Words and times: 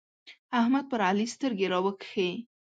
احمد 0.59 0.85
پر 0.91 0.99
علي 1.09 1.25
سترګې 1.35 1.67
راوکښې. 1.73 2.29